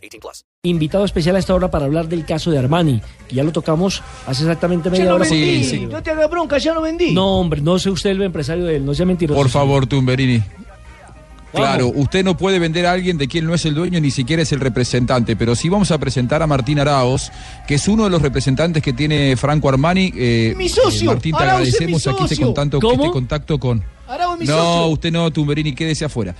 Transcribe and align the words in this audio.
18 0.00 0.20
plus. 0.20 0.44
Invitado 0.62 1.04
especial 1.04 1.36
a 1.36 1.38
esta 1.38 1.54
hora 1.54 1.70
para 1.70 1.84
hablar 1.86 2.08
del 2.08 2.24
caso 2.24 2.50
de 2.50 2.58
Armani, 2.58 3.00
que 3.28 3.34
ya 3.36 3.44
lo 3.44 3.52
tocamos 3.52 4.02
hace 4.26 4.42
exactamente 4.42 4.90
media 4.90 5.04
Ya 5.06 5.14
hora. 5.14 5.24
vendí, 5.24 5.64
Sí, 5.64 5.70
sí. 5.70 5.86
no 5.86 6.02
te 6.02 6.10
hagas 6.10 6.30
bronca, 6.30 6.58
ya 6.58 6.74
no 6.74 6.82
vendí. 6.82 7.12
No, 7.12 7.38
hombre, 7.38 7.60
no 7.60 7.78
sé 7.78 7.90
usted 7.90 8.10
el 8.10 8.22
empresario 8.22 8.64
de 8.64 8.76
él, 8.76 8.84
no 8.84 8.94
sea 8.94 9.06
mentiroso. 9.06 9.38
Por 9.40 9.48
favor, 9.50 9.86
Tumberini. 9.86 10.42
Vamos. 11.52 11.66
Claro, 11.68 11.88
usted 11.88 12.22
no 12.24 12.36
puede 12.36 12.60
vender 12.60 12.86
a 12.86 12.92
alguien 12.92 13.18
de 13.18 13.26
quien 13.26 13.44
no 13.44 13.54
es 13.54 13.64
el 13.66 13.74
dueño 13.74 13.98
ni 14.00 14.12
siquiera 14.12 14.42
es 14.42 14.52
el 14.52 14.60
representante, 14.60 15.34
pero 15.34 15.56
sí 15.56 15.68
vamos 15.68 15.90
a 15.90 15.98
presentar 15.98 16.42
a 16.44 16.46
Martín 16.46 16.78
Araos, 16.78 17.32
que 17.66 17.74
es 17.74 17.88
uno 17.88 18.04
de 18.04 18.10
los 18.10 18.22
representantes 18.22 18.80
que 18.80 18.92
tiene 18.92 19.36
Franco 19.36 19.68
Armani. 19.68 20.12
Eh, 20.16 20.54
Mi 20.56 20.68
socio, 20.68 21.02
eh, 21.10 21.14
Martín, 21.14 21.32
te 21.36 21.42
Arauz 21.42 21.54
agradecemos 21.62 22.06
aquí 22.06 22.22
este 22.22 22.36
contacto, 22.44 22.78
este 22.92 23.10
contacto 23.10 23.58
con. 23.58 23.82
Arau 24.10 24.32
es 24.34 24.40
mi 24.40 24.46
No, 24.46 24.52
socio. 24.56 24.86
usted 24.88 25.12
no, 25.12 25.30
Tumberini, 25.30 25.72
quédese 25.72 26.04
afuera. 26.04 26.34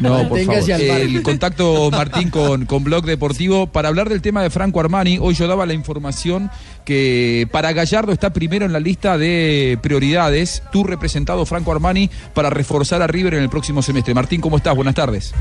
No, 0.00 0.28
por 0.28 0.38
favor. 0.40 0.70
El 0.70 1.22
contacto, 1.22 1.90
Martín, 1.90 2.30
con, 2.30 2.64
con 2.66 2.84
Blog 2.84 3.04
Deportivo. 3.04 3.66
Para 3.66 3.88
hablar 3.88 4.08
del 4.08 4.22
tema 4.22 4.42
de 4.42 4.50
Franco 4.50 4.78
Armani, 4.78 5.18
hoy 5.20 5.34
yo 5.34 5.48
daba 5.48 5.66
la 5.66 5.74
información 5.74 6.48
que 6.84 7.48
para 7.50 7.72
Gallardo 7.72 8.12
está 8.12 8.32
primero 8.32 8.64
en 8.66 8.72
la 8.72 8.78
lista 8.78 9.18
de 9.18 9.78
prioridades, 9.82 10.62
tu 10.70 10.84
representado 10.84 11.44
Franco 11.44 11.72
Armani, 11.72 12.08
para 12.34 12.50
reforzar 12.50 13.02
a 13.02 13.08
River 13.08 13.34
en 13.34 13.42
el 13.42 13.48
próximo 13.50 13.82
semestre. 13.82 14.14
Martín, 14.14 14.40
¿cómo 14.40 14.56
estás? 14.56 14.76
Buenas 14.76 14.94
tardes. 14.94 15.34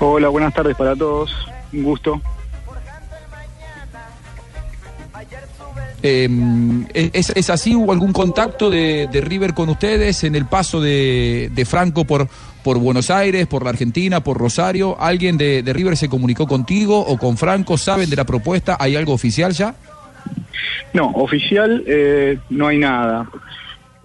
Hola, 0.00 0.28
buenas 0.28 0.52
tardes 0.52 0.76
para 0.76 0.94
todos. 0.94 1.30
Un 1.72 1.82
gusto. 1.84 2.20
Eh, 6.02 6.28
¿es, 6.92 7.50
así? 7.50 7.74
¿Hubo 7.74 7.92
algún 7.92 8.12
contacto 8.12 8.68
de, 8.70 9.08
River 9.12 9.54
con 9.54 9.68
ustedes 9.70 10.24
en 10.24 10.34
el 10.34 10.46
paso 10.46 10.80
de, 10.80 11.66
Franco 11.66 12.04
por, 12.04 12.28
por 12.62 12.78
Buenos 12.78 13.10
Aires, 13.10 13.46
por 13.46 13.64
la 13.64 13.70
Argentina, 13.70 14.22
por 14.22 14.38
Rosario? 14.38 14.96
¿Alguien 15.00 15.38
de, 15.38 15.62
River 15.66 15.96
se 15.96 16.08
comunicó 16.08 16.46
contigo 16.46 17.00
o 17.00 17.16
con 17.16 17.36
Franco? 17.36 17.78
¿Saben 17.78 18.10
de 18.10 18.16
la 18.16 18.24
propuesta? 18.24 18.76
¿Hay 18.78 18.96
algo 18.96 19.12
oficial 19.12 19.52
ya? 19.52 19.74
No, 20.92 21.10
oficial 21.10 21.82
eh, 21.86 22.38
no 22.50 22.68
hay 22.68 22.78
nada. 22.78 23.28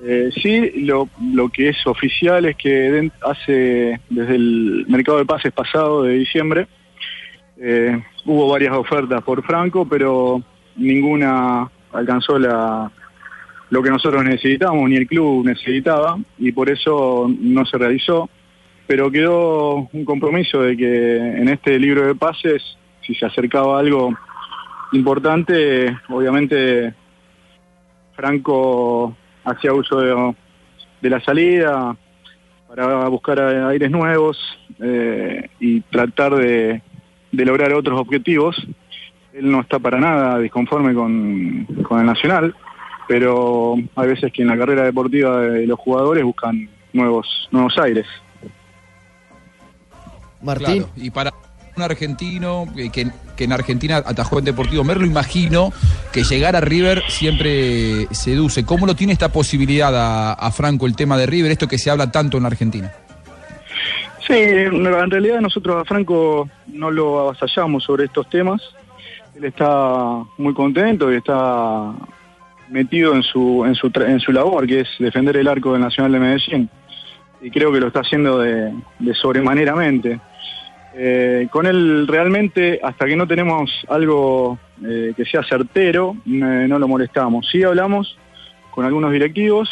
Eh, 0.01 0.29
sí, 0.41 0.71
lo, 0.81 1.09
lo 1.33 1.49
que 1.49 1.69
es 1.69 1.85
oficial 1.85 2.45
es 2.45 2.55
que 2.55 3.11
hace 3.21 3.99
desde 4.09 4.35
el 4.35 4.85
mercado 4.87 5.17
de 5.17 5.25
pases 5.25 5.51
pasado 5.51 6.03
de 6.03 6.13
diciembre 6.13 6.67
eh, 7.61 8.01
hubo 8.25 8.47
varias 8.47 8.73
ofertas 8.73 9.21
por 9.23 9.43
Franco, 9.43 9.85
pero 9.85 10.41
ninguna 10.79 11.69
alcanzó 11.91 12.39
la, 12.39 12.91
lo 13.69 13.83
que 13.83 13.89
nosotros 13.89 14.23
necesitábamos, 14.23 14.89
ni 14.89 14.95
el 14.95 15.07
club 15.07 15.45
necesitaba, 15.45 16.17
y 16.37 16.51
por 16.51 16.69
eso 16.69 17.29
no 17.39 17.65
se 17.65 17.77
realizó. 17.77 18.29
Pero 18.87 19.11
quedó 19.11 19.87
un 19.93 20.05
compromiso 20.05 20.63
de 20.63 20.75
que 20.75 21.17
en 21.17 21.49
este 21.49 21.77
libro 21.77 22.07
de 22.07 22.15
pases, 22.15 22.63
si 23.01 23.13
se 23.13 23.25
acercaba 23.25 23.79
algo 23.79 24.15
importante, 24.93 25.95
obviamente 26.09 26.93
Franco 28.15 29.15
hacía 29.43 29.73
uso 29.73 30.35
de, 31.01 31.09
la 31.09 31.21
salida 31.21 31.95
para 32.67 33.07
buscar 33.07 33.39
aires 33.39 33.91
nuevos 33.91 34.37
eh, 34.81 35.49
y 35.59 35.81
tratar 35.81 36.35
de, 36.35 36.81
de 37.31 37.45
lograr 37.45 37.73
otros 37.73 37.99
objetivos. 37.99 38.55
Él 39.33 39.51
no 39.51 39.61
está 39.61 39.79
para 39.79 39.99
nada 39.99 40.39
disconforme 40.39 40.93
con, 40.93 41.65
con 41.83 41.99
el 41.99 42.05
Nacional, 42.05 42.55
pero 43.07 43.75
hay 43.95 44.07
veces 44.07 44.31
que 44.33 44.41
en 44.41 44.49
la 44.49 44.57
carrera 44.57 44.83
deportiva 44.83 45.41
de 45.41 45.67
los 45.67 45.79
jugadores 45.79 46.23
buscan 46.23 46.69
nuevos, 46.93 47.47
nuevos 47.51 47.77
aires. 47.77 48.05
Martín, 50.41 50.83
Claro, 50.83 50.89
y 50.95 51.09
para 51.09 51.33
un 51.75 51.83
argentino 51.83 52.65
eh, 52.77 52.89
que, 52.89 53.07
que 53.35 53.43
en 53.43 53.53
Argentina 53.53 53.97
atajó 53.97 54.39
en 54.39 54.45
Deportivo 54.45 54.83
Merlo, 54.83 55.05
imagino 55.05 55.71
que 56.11 56.23
llegar 56.23 56.55
a 56.55 56.61
River 56.61 57.03
siempre 57.07 58.07
seduce. 58.11 58.65
¿Cómo 58.65 58.85
lo 58.85 58.95
tiene 58.95 59.13
esta 59.13 59.31
posibilidad 59.31 59.95
a, 59.95 60.33
a 60.33 60.51
Franco 60.51 60.85
el 60.85 60.95
tema 60.95 61.17
de 61.17 61.25
River, 61.25 61.51
esto 61.51 61.67
que 61.67 61.77
se 61.77 61.89
habla 61.89 62.11
tanto 62.11 62.37
en 62.37 62.43
la 62.43 62.49
Argentina? 62.49 62.91
Sí, 64.25 64.35
en 64.35 65.09
realidad 65.09 65.41
nosotros 65.41 65.81
a 65.81 65.85
Franco 65.85 66.47
no 66.67 66.91
lo 66.91 67.19
avasallamos 67.21 67.83
sobre 67.83 68.05
estos 68.05 68.29
temas. 68.29 68.61
Él 69.39 69.45
está 69.45 70.21
muy 70.37 70.53
contento 70.53 71.09
y 71.09 71.15
está 71.15 71.93
metido 72.67 73.15
en 73.15 73.23
su, 73.23 73.63
en 73.65 73.73
su, 73.73 73.89
en 73.95 74.19
su 74.19 74.33
labor, 74.33 74.67
que 74.67 74.81
es 74.81 74.89
defender 74.99 75.37
el 75.37 75.47
arco 75.47 75.71
del 75.71 75.81
Nacional 75.81 76.11
de 76.11 76.19
Medellín. 76.19 76.69
Y 77.41 77.49
creo 77.49 77.71
que 77.71 77.79
lo 77.79 77.87
está 77.87 78.01
haciendo 78.01 78.39
de, 78.39 78.73
de 78.99 79.13
sobremaneramente. 79.13 80.19
Eh, 80.93 81.47
con 81.51 81.67
él 81.67 82.05
realmente, 82.05 82.81
hasta 82.83 83.05
que 83.05 83.15
no 83.15 83.27
tenemos 83.27 83.71
algo 83.87 84.59
eh, 84.85 85.13
que 85.15 85.23
sea 85.23 85.41
certero, 85.43 86.17
eh, 86.25 86.65
no 86.67 86.77
lo 86.77 86.89
molestamos. 86.89 87.47
Sí 87.49 87.63
hablamos 87.63 88.17
con 88.71 88.83
algunos 88.83 89.13
directivos 89.13 89.69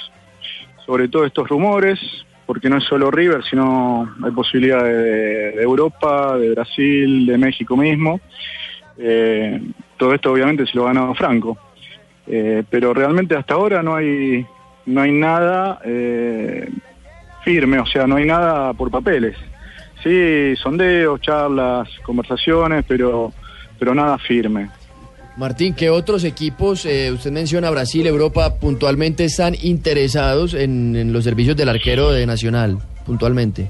sobre 0.85 1.09
todos 1.09 1.27
estos 1.27 1.49
rumores, 1.49 1.99
porque 2.45 2.69
no 2.69 2.77
es 2.77 2.85
solo 2.85 3.11
River, 3.11 3.43
sino 3.43 4.15
hay 4.23 4.31
posibilidad 4.31 4.81
de 4.81 5.61
Europa, 5.61 6.37
de 6.37 6.51
Brasil, 6.51 7.25
de 7.25 7.37
México 7.37 7.75
mismo. 7.75 8.21
Eh, 8.97 9.61
todo 9.97 10.13
esto 10.13 10.31
obviamente 10.31 10.65
se 10.65 10.75
lo 10.75 10.85
ha 10.85 10.93
ganado 10.93 11.13
Franco. 11.15 11.57
Eh, 12.27 12.63
pero 12.69 12.93
realmente 12.93 13.35
hasta 13.35 13.53
ahora 13.53 13.81
no 13.81 13.95
hay, 13.95 14.45
no 14.85 15.01
hay 15.01 15.11
nada 15.11 15.79
eh, 15.85 16.69
firme, 17.43 17.79
o 17.79 17.85
sea, 17.85 18.05
no 18.05 18.17
hay 18.17 18.25
nada 18.25 18.73
por 18.73 18.91
papeles. 18.91 19.35
Sí, 20.03 20.55
sondeos, 20.61 21.21
charlas, 21.21 21.87
conversaciones, 22.03 22.83
pero, 22.87 23.33
pero 23.79 23.95
nada 23.95 24.17
firme. 24.17 24.69
Martín, 25.37 25.73
¿qué 25.73 25.89
otros 25.89 26.23
equipos, 26.23 26.85
eh, 26.85 27.11
usted 27.11 27.31
menciona 27.31 27.69
Brasil, 27.69 28.05
Europa, 28.07 28.55
puntualmente 28.59 29.23
están 29.23 29.55
interesados 29.61 30.53
en, 30.53 30.95
en 30.95 31.13
los 31.13 31.23
servicios 31.23 31.55
del 31.55 31.69
arquero 31.69 32.11
de 32.11 32.25
Nacional, 32.25 32.79
puntualmente? 33.05 33.69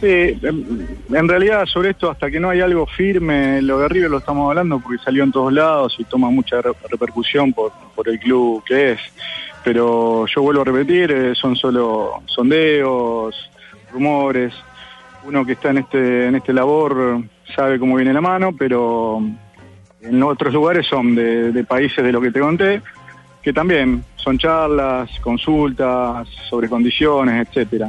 Sí, 0.00 0.38
en, 0.42 0.86
en 1.10 1.28
realidad 1.28 1.64
sobre 1.64 1.90
esto, 1.90 2.10
hasta 2.10 2.30
que 2.30 2.38
no 2.38 2.50
hay 2.50 2.60
algo 2.60 2.86
firme, 2.86 3.62
lo 3.62 3.78
de 3.78 3.88
River 3.88 4.10
lo 4.10 4.18
estamos 4.18 4.50
hablando 4.50 4.78
porque 4.78 5.02
salió 5.02 5.24
en 5.24 5.32
todos 5.32 5.50
lados 5.52 5.96
y 5.98 6.04
toma 6.04 6.28
mucha 6.30 6.60
re- 6.60 6.72
repercusión 6.90 7.52
por, 7.54 7.72
por 7.94 8.06
el 8.08 8.18
club 8.18 8.62
que 8.64 8.92
es. 8.92 9.00
Pero 9.64 10.26
yo 10.26 10.42
vuelvo 10.42 10.60
a 10.60 10.64
repetir, 10.64 11.10
eh, 11.10 11.34
son 11.34 11.56
solo 11.56 12.22
sondeos, 12.26 13.34
rumores. 13.90 14.52
Uno 15.24 15.44
que 15.46 15.52
está 15.52 15.70
en 15.70 15.78
este, 15.78 16.26
en 16.26 16.36
este 16.36 16.52
labor 16.52 17.22
sabe 17.54 17.78
cómo 17.78 17.96
viene 17.96 18.12
la 18.12 18.20
mano, 18.20 18.54
pero 18.56 19.20
en 20.02 20.22
otros 20.22 20.52
lugares 20.52 20.86
son 20.86 21.14
de, 21.14 21.52
de 21.52 21.64
países 21.64 22.04
de 22.04 22.12
lo 22.12 22.20
que 22.20 22.30
te 22.30 22.38
conté, 22.38 22.82
que 23.42 23.52
también 23.52 24.04
son 24.16 24.36
charlas, 24.38 25.08
consultas 25.20 26.28
sobre 26.50 26.68
condiciones, 26.68 27.48
etcétera. 27.48 27.88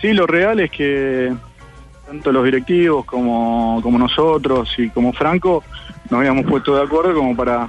Sí, 0.00 0.12
lo 0.12 0.26
real 0.26 0.60
es 0.60 0.70
que 0.70 1.32
tanto 2.06 2.32
los 2.32 2.44
directivos 2.44 3.04
como, 3.04 3.80
como 3.82 3.98
nosotros 3.98 4.72
y 4.78 4.88
como 4.90 5.12
Franco 5.12 5.62
nos 6.10 6.20
habíamos 6.20 6.46
puesto 6.46 6.74
de 6.74 6.82
acuerdo 6.82 7.14
como 7.14 7.36
para, 7.36 7.68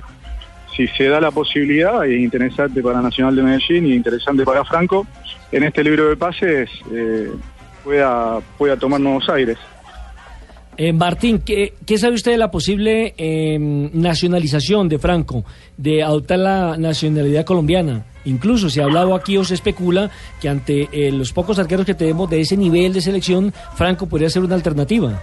si 0.76 0.88
se 0.88 1.06
da 1.06 1.20
la 1.20 1.31
posibilidad, 1.31 2.06
y 2.06 2.16
es 2.16 2.22
interesante 2.22 2.81
para 2.81 3.02
Nacional 3.02 3.36
de 3.36 3.44
Medellín 3.44 3.86
y 3.86 3.94
interesante 3.94 4.44
para 4.46 4.64
Franco, 4.64 5.06
en 5.52 5.64
este 5.64 5.84
libro 5.84 6.08
de 6.08 6.16
pases 6.16 6.70
eh, 6.92 7.30
pueda, 7.84 8.40
pueda 8.58 8.78
tomar 8.78 9.02
nuevos 9.02 9.28
aires. 9.30 9.58
eh, 10.78 10.94
Martín, 10.94 11.40
¿qué, 11.40 11.74
sabe 11.98 12.16
usted 12.16 12.31
de 12.31 12.38
la 12.38 12.50
posible 12.50 13.14
eh, 13.18 13.58
nacionalización 13.60 14.88
de 14.88 15.00
Franco, 15.00 15.44
de 15.76 16.02
adoptar 16.02 16.40
la 16.40 16.78
nacionalidad 16.78 17.44
colombiana? 17.44 18.06
Incluso 18.25 18.69
se 18.69 18.81
ha 18.81 18.86
hablado 18.86 19.16
aquí 19.16 19.38
o 19.38 19.44
se 19.44 19.54
especula 19.54 20.12
que 20.42 20.50
ante 20.50 20.89
eh, 20.92 21.12
los 21.12 21.31
pocos 21.31 21.57
arqueros 21.57 21.86
que 21.86 21.94
tenemos 21.94 22.30
de 22.30 22.42
ese 22.42 22.57
nivel 22.57 22.94
de 22.94 23.01
selección, 23.01 23.54
Franco 23.75 24.07
podría 24.07 24.30
ser 24.30 24.44
una 24.44 24.56
alternativa. 24.56 25.21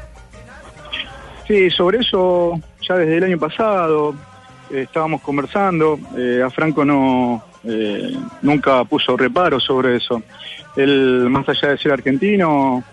Sí, 1.46 1.70
sobre 1.70 1.98
eso 1.98 2.58
ya 2.80 2.96
desde 2.96 3.18
el 3.18 3.24
año 3.24 3.38
pasado 3.38 4.14
eh, 4.70 4.82
estábamos 4.82 5.20
conversando. 5.20 5.98
eh, 6.16 6.42
a 6.44 6.50
Franco 6.50 6.84
no 6.84 7.42
nunca 8.42 8.84
puso 8.84 9.16
reparo 9.16 9.58
sobre 9.58 9.96
eso. 9.96 10.22
Él, 10.76 11.26
más 11.28 11.48
allá 11.48 11.70
de 11.70 11.78
ser 11.78 11.90
argentino, 11.90 12.84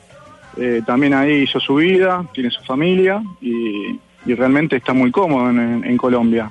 también 0.83 1.13
ahí 1.13 1.43
hizo 1.43 1.59
su 1.59 1.75
vida, 1.75 2.25
tiene 2.33 2.49
su 2.49 2.59
familia 2.63 3.21
y, 3.39 3.99
y 4.25 4.33
realmente 4.33 4.77
está 4.77 4.91
muy 4.93 5.11
cómodo 5.11 5.51
en, 5.51 5.83
en 5.85 5.95
Colombia. 5.95 6.49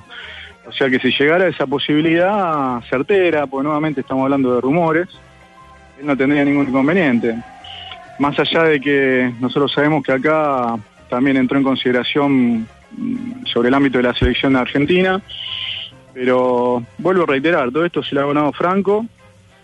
O 0.65 0.71
sea 0.71 0.89
que 0.89 0.99
si 0.99 1.11
llegara 1.11 1.47
esa 1.47 1.67
posibilidad 1.67 2.81
certera, 2.89 3.47
pues 3.47 3.63
nuevamente 3.63 4.01
estamos 4.01 4.23
hablando 4.23 4.55
de 4.55 4.61
rumores, 4.61 5.07
él 5.99 6.05
no 6.05 6.15
tendría 6.15 6.45
ningún 6.45 6.69
inconveniente. 6.69 7.35
Más 8.19 8.37
allá 8.39 8.63
de 8.63 8.79
que 8.79 9.33
nosotros 9.39 9.71
sabemos 9.73 10.03
que 10.03 10.13
acá 10.13 10.75
también 11.09 11.37
entró 11.37 11.57
en 11.57 11.63
consideración 11.63 12.67
mm, 12.91 13.45
sobre 13.45 13.67
el 13.67 13.73
ámbito 13.73 13.97
de 13.97 14.03
la 14.03 14.13
selección 14.13 14.53
de 14.53 14.59
Argentina, 14.59 15.21
pero 16.13 16.83
vuelvo 16.97 17.23
a 17.23 17.27
reiterar, 17.27 17.71
todo 17.71 17.85
esto 17.85 18.03
se 18.03 18.15
lo 18.15 18.21
ha 18.21 18.27
ganado 18.27 18.53
Franco 18.53 19.05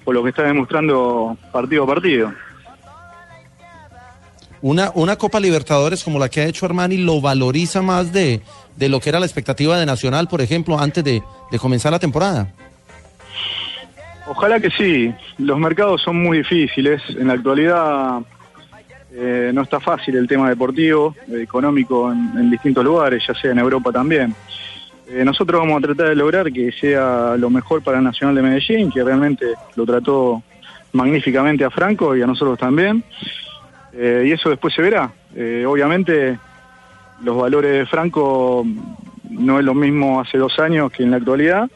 por 0.04 0.16
lo 0.16 0.24
que 0.24 0.30
está 0.30 0.44
demostrando 0.44 1.38
partido 1.52 1.84
a 1.84 1.88
partido. 1.88 2.34
Una, 4.62 4.92
una 4.96 5.16
Copa 5.16 5.40
Libertadores 5.40 6.04
como 6.04 6.20
la 6.20 6.30
que 6.30 6.42
ha 6.42 6.46
hecho 6.46 6.66
Armani 6.66 6.98
lo 6.98 7.22
valoriza 7.22 7.82
más 7.82 8.12
de, 8.12 8.42
de 8.76 8.90
lo 8.90 9.00
que 9.00 9.10
era 9.10 9.20
la 9.20 9.26
expectativa 9.26 9.78
de 9.80 9.86
Nacional, 9.86 10.28
por 10.28 10.42
ejemplo, 10.42 10.80
antes 10.80 11.04
de, 11.04 11.24
de 11.52 11.60
comenzar 11.60 11.92
la 11.92 12.00
temporada. 12.00 12.54
Ojalá 14.30 14.60
que 14.60 14.70
sí. 14.70 15.14
Los 15.40 15.58
mercados 15.58 16.02
son 16.04 16.22
muy 16.22 16.40
difíciles. 16.40 17.02
En 17.18 17.28
la 17.28 17.34
actualidad 17.34 18.20
eh, 19.12 19.52
no 19.54 19.64
está 19.64 19.80
fácil 19.80 20.16
el 20.16 20.28
tema 20.28 20.48
deportivo, 20.50 21.16
eh, 21.28 21.42
económico 21.42 22.12
en, 22.12 22.52
distintos 22.52 22.84
lugares, 22.84 23.24
ya 23.28 23.34
sea 23.34 23.52
en 23.52 23.60
Europa 23.60 23.92
también. 23.92 24.36
Eh, 25.08 25.26
nosotros 25.26 25.60
vamos 25.60 25.80
a 25.80 25.88
tratar 25.88 26.10
de 26.10 26.16
lograr 26.16 26.52
que 26.52 26.72
sea 26.72 27.36
lo 27.38 27.50
mejor 27.50 27.82
para 27.82 27.98
el 27.98 28.04
Nacional 28.04 28.36
de 28.36 28.42
Medellín, 28.44 28.92
que 28.92 29.04
realmente 29.04 29.46
lo 29.76 29.86
trató 29.86 30.44
magníficamente 30.94 31.64
a 31.66 31.72
Franco 31.72 32.16
y 32.16 32.22
a 32.22 32.28
nosotros 32.28 32.60
también. 32.60 33.04
Eh, 33.94 34.26
y 34.28 34.32
eso 34.32 34.50
después 34.50 34.74
se 34.74 34.82
verá. 34.82 35.12
Eh, 35.36 35.66
obviamente 35.68 36.38
los 37.24 37.38
valores 37.38 37.72
de 37.72 37.86
Franco 37.86 38.66
no 39.30 39.60
es 39.60 39.66
lo 39.66 39.74
mismo 39.74 40.20
hace 40.20 40.38
dos 40.38 40.58
años 40.60 40.92
que 40.92 41.04
en 41.04 41.12
la 41.12 41.18
actualidad. 41.18 41.70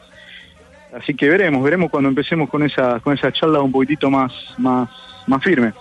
Así 0.96 1.14
que 1.14 1.28
veremos, 1.28 1.62
veremos 1.62 1.90
cuando 1.90 2.08
empecemos 2.08 2.48
con 2.48 2.62
esa, 2.62 3.00
con 3.00 3.14
esa 3.14 3.32
charla 3.32 3.60
un 3.60 3.72
poquitito 3.72 4.10
más, 4.10 4.32
más, 4.58 4.88
más 5.26 5.42
firme. 5.42 5.72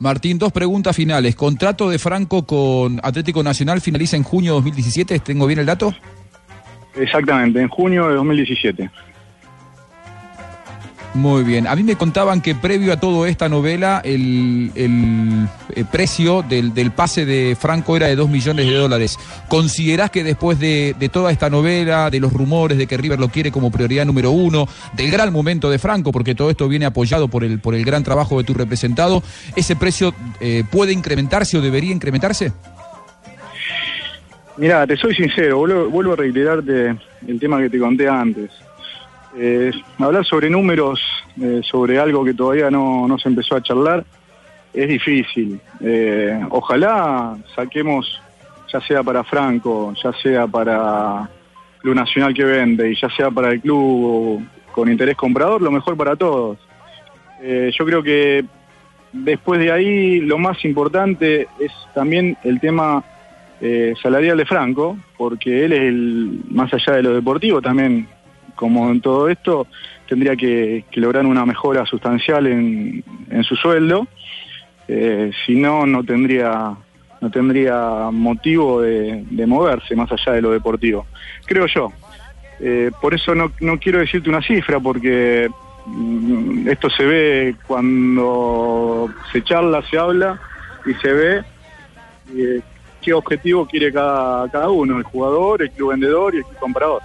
Martín, 0.00 0.38
dos 0.38 0.52
preguntas 0.52 0.94
finales. 0.94 1.34
¿Contrato 1.34 1.90
de 1.90 1.98
Franco 1.98 2.46
con 2.46 3.00
Atlético 3.02 3.42
Nacional 3.42 3.80
finaliza 3.80 4.16
en 4.16 4.22
junio 4.22 4.52
de 4.52 4.56
2017? 4.56 5.18
¿Tengo 5.18 5.46
bien 5.46 5.58
el 5.58 5.66
dato? 5.66 5.92
Exactamente, 6.94 7.60
en 7.60 7.68
junio 7.68 8.08
de 8.08 8.14
2017. 8.14 8.90
Muy 11.14 11.42
bien. 11.42 11.66
A 11.66 11.74
mí 11.74 11.82
me 11.82 11.96
contaban 11.96 12.42
que 12.42 12.54
previo 12.54 12.92
a 12.92 12.98
toda 12.98 13.28
esta 13.28 13.48
novela, 13.48 14.00
el, 14.04 14.70
el, 14.74 15.48
el 15.74 15.84
precio 15.86 16.42
del, 16.42 16.74
del, 16.74 16.90
pase 16.90 17.24
de 17.24 17.56
Franco 17.58 17.96
era 17.96 18.06
de 18.06 18.14
2 18.14 18.28
millones 18.28 18.66
de 18.66 18.74
dólares. 18.74 19.18
¿Considerás 19.48 20.10
que 20.10 20.22
después 20.22 20.58
de, 20.58 20.94
de, 20.98 21.08
toda 21.08 21.32
esta 21.32 21.48
novela, 21.48 22.10
de 22.10 22.20
los 22.20 22.32
rumores 22.32 22.76
de 22.76 22.86
que 22.86 22.96
River 22.98 23.18
lo 23.18 23.28
quiere 23.28 23.50
como 23.50 23.70
prioridad 23.70 24.04
número 24.04 24.30
uno, 24.30 24.68
del 24.92 25.10
gran 25.10 25.32
momento 25.32 25.70
de 25.70 25.78
Franco, 25.78 26.12
porque 26.12 26.34
todo 26.34 26.50
esto 26.50 26.68
viene 26.68 26.84
apoyado 26.84 27.28
por 27.28 27.42
el, 27.42 27.58
por 27.58 27.74
el 27.74 27.84
gran 27.84 28.04
trabajo 28.04 28.36
de 28.38 28.44
tu 28.44 28.52
representado, 28.52 29.22
ese 29.56 29.76
precio 29.76 30.14
eh, 30.40 30.62
puede 30.70 30.92
incrementarse 30.92 31.56
o 31.56 31.62
debería 31.62 31.92
incrementarse? 31.92 32.52
Mira, 34.58 34.86
te 34.86 34.96
soy 34.96 35.14
sincero, 35.14 35.58
vuelvo, 35.58 35.88
vuelvo 35.88 36.12
a 36.12 36.16
reiterarte 36.16 36.96
el 37.26 37.40
tema 37.40 37.60
que 37.60 37.70
te 37.70 37.78
conté 37.78 38.08
antes. 38.08 38.50
Eh, 39.40 39.70
hablar 39.98 40.24
sobre 40.24 40.50
números, 40.50 41.00
eh, 41.40 41.60
sobre 41.62 41.98
algo 41.98 42.24
que 42.24 42.34
todavía 42.34 42.70
no, 42.70 43.06
no, 43.06 43.18
se 43.18 43.28
empezó 43.28 43.54
a 43.54 43.62
charlar, 43.62 44.04
es 44.74 44.88
difícil. 44.88 45.60
Eh, 45.80 46.40
ojalá 46.50 47.36
saquemos, 47.54 48.20
ya 48.72 48.80
sea 48.80 49.02
para 49.04 49.22
Franco, 49.22 49.94
ya 50.02 50.12
sea 50.14 50.46
para 50.48 51.28
Club 51.78 51.94
Nacional 51.94 52.34
que 52.34 52.44
vende 52.44 52.90
y 52.90 52.96
ya 53.00 53.08
sea 53.10 53.30
para 53.30 53.52
el 53.52 53.60
club 53.60 54.44
con 54.72 54.90
interés 54.90 55.16
comprador, 55.16 55.62
lo 55.62 55.70
mejor 55.70 55.96
para 55.96 56.16
todos. 56.16 56.58
Eh, 57.40 57.70
yo 57.76 57.84
creo 57.84 58.02
que 58.02 58.44
después 59.12 59.60
de 59.60 59.70
ahí 59.70 60.20
lo 60.20 60.38
más 60.38 60.64
importante 60.64 61.48
es 61.60 61.72
también 61.94 62.36
el 62.42 62.60
tema 62.60 63.04
eh, 63.60 63.94
salarial 64.02 64.36
de 64.36 64.46
Franco, 64.46 64.98
porque 65.16 65.64
él 65.64 65.72
es 65.72 65.80
el, 65.80 66.40
más 66.50 66.72
allá 66.72 66.94
de 66.94 67.02
lo 67.02 67.14
deportivo, 67.14 67.62
también 67.62 68.08
como 68.58 68.90
en 68.90 69.00
todo 69.00 69.28
esto, 69.28 69.68
tendría 70.08 70.34
que, 70.34 70.84
lograr 70.94 71.24
una 71.24 71.46
mejora 71.46 71.86
sustancial 71.86 72.46
en, 72.48 73.04
su 73.44 73.54
sueldo. 73.54 74.08
Eh, 74.88 75.30
si 75.46 75.54
no, 75.54 75.86
no 75.86 76.02
tendría, 76.02 76.74
no 77.20 77.30
tendría 77.30 78.10
motivo 78.10 78.80
de, 78.80 79.24
de, 79.30 79.46
moverse 79.46 79.94
más 79.94 80.10
allá 80.10 80.32
de 80.32 80.42
lo 80.42 80.50
deportivo. 80.50 81.06
Creo 81.46 81.66
yo. 81.66 81.92
Eh, 82.58 82.90
por 83.00 83.14
eso 83.14 83.32
no, 83.36 83.52
no, 83.60 83.78
quiero 83.78 84.00
decirte 84.00 84.28
una 84.28 84.42
cifra, 84.42 84.80
porque 84.80 85.48
mm, 85.86 86.66
esto 86.68 86.90
se 86.90 87.04
ve 87.04 87.54
cuando 87.68 89.08
se 89.30 89.44
charla, 89.44 89.82
se 89.88 89.98
habla 89.98 90.40
y 90.84 90.94
se 90.94 91.12
ve 91.12 91.44
eh, 92.34 92.60
qué 93.00 93.12
objetivo 93.12 93.66
quiere 93.66 93.92
cada, 93.92 94.50
cada 94.50 94.68
uno, 94.68 94.98
el 94.98 95.04
jugador, 95.04 95.62
el 95.62 95.70
club 95.70 95.90
vendedor 95.90 96.34
y 96.34 96.38
el 96.38 96.44
club 96.44 96.58
comprador. 96.58 97.02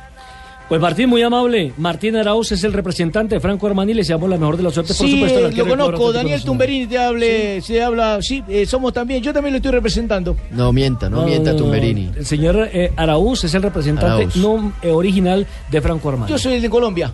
Pues 0.69 0.81
Martín, 0.81 1.09
muy 1.09 1.21
amable. 1.21 1.73
Martín 1.77 2.15
Arauz 2.15 2.51
es 2.51 2.63
el 2.63 2.73
representante 2.73 3.35
de 3.35 3.41
Franco 3.41 3.67
Armani. 3.67 3.93
Le 3.93 4.01
deseamos 4.01 4.29
la 4.29 4.37
mejor 4.37 4.57
de 4.57 4.63
la 4.63 4.71
suerte, 4.71 4.93
por 4.93 5.05
sí, 5.05 5.13
supuesto. 5.13 5.63
lo 5.63 5.67
conozco. 5.69 6.13
Daniel 6.13 6.43
Tumberini 6.43 6.87
te 6.87 6.97
hable, 6.97 7.61
sí. 7.61 7.73
se 7.73 7.83
habla. 7.83 8.19
Sí, 8.21 8.43
eh, 8.47 8.65
somos 8.65 8.93
también. 8.93 9.21
Yo 9.21 9.33
también 9.33 9.53
lo 9.53 9.57
estoy 9.57 9.71
representando. 9.71 10.35
No 10.51 10.71
mienta, 10.71 11.09
no, 11.09 11.17
no 11.17 11.25
mienta 11.25 11.51
no, 11.51 11.57
Tumberini. 11.57 12.11
El 12.15 12.25
señor 12.25 12.69
eh, 12.71 12.91
Arauz 12.95 13.43
es 13.43 13.53
el 13.53 13.61
representante 13.61 14.23
Arauz. 14.23 14.35
no 14.37 14.73
eh, 14.81 14.89
original 14.91 15.45
de 15.69 15.81
Franco 15.81 16.09
Armani. 16.09 16.31
Yo 16.31 16.37
soy 16.37 16.59
de 16.59 16.69
Colombia. 16.69 17.13